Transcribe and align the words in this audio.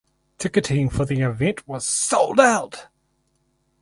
Ticketing 0.39 0.89
for 0.89 1.05
the 1.05 1.21
event 1.21 1.67
was 1.67 1.85
sold 1.85 2.39
out. 2.39 2.87